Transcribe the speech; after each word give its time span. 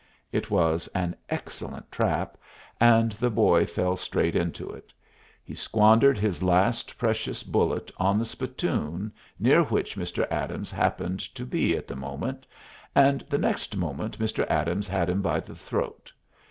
It 0.31 0.49
was 0.49 0.87
an 0.95 1.15
excellent 1.29 1.91
trap, 1.91 2.35
and 2.79 3.11
the 3.11 3.29
boy 3.29 3.67
fell 3.67 3.95
straight 3.95 4.35
into 4.35 4.67
it. 4.71 4.91
He 5.43 5.53
squandered 5.53 6.17
his 6.17 6.41
last 6.41 6.97
precious 6.97 7.43
bullet 7.43 7.91
on 7.97 8.17
the 8.17 8.25
spittoon 8.25 9.13
near 9.37 9.61
which 9.63 9.95
Mr. 9.95 10.25
Adams 10.31 10.71
happened 10.71 11.19
to 11.35 11.45
be 11.45 11.77
at 11.77 11.87
the 11.87 11.95
moment, 11.95 12.47
and 12.95 13.23
the 13.29 13.37
next 13.37 13.77
moment 13.77 14.17
Mr. 14.17 14.43
Adams 14.49 14.87
had 14.87 15.07
him 15.07 15.21
by 15.21 15.39
the 15.39 15.53
throat. 15.53 16.11